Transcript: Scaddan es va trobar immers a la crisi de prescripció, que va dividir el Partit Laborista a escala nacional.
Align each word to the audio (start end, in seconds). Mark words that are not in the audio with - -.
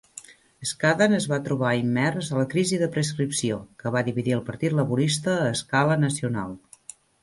Scaddan 0.69 1.13
es 1.17 1.27
va 1.33 1.39
trobar 1.49 1.73
immers 1.81 2.31
a 2.33 2.41
la 2.41 2.47
crisi 2.55 2.81
de 2.85 2.89
prescripció, 2.97 3.61
que 3.85 3.95
va 3.99 4.05
dividir 4.11 4.37
el 4.41 4.45
Partit 4.51 4.79
Laborista 4.83 5.41
a 5.47 5.49
escala 5.61 6.05
nacional. 6.11 6.63